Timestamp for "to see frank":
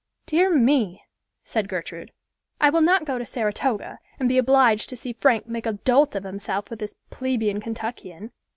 4.89-5.45